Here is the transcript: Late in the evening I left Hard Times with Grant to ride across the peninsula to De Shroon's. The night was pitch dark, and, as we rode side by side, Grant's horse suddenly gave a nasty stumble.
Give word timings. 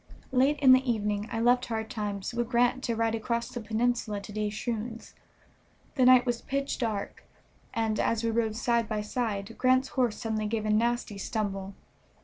Late 0.31 0.57
in 0.61 0.71
the 0.73 0.83
evening 0.91 1.29
I 1.31 1.39
left 1.39 1.67
Hard 1.67 1.91
Times 1.91 2.33
with 2.33 2.49
Grant 2.49 2.83
to 2.85 2.95
ride 2.95 3.13
across 3.13 3.49
the 3.49 3.61
peninsula 3.61 4.19
to 4.21 4.31
De 4.31 4.49
Shroon's. 4.49 5.13
The 5.93 6.05
night 6.05 6.25
was 6.25 6.41
pitch 6.41 6.79
dark, 6.79 7.23
and, 7.71 7.99
as 7.99 8.23
we 8.23 8.31
rode 8.31 8.55
side 8.55 8.89
by 8.89 9.03
side, 9.03 9.55
Grant's 9.59 9.89
horse 9.89 10.17
suddenly 10.17 10.47
gave 10.47 10.65
a 10.65 10.71
nasty 10.71 11.19
stumble. 11.19 11.75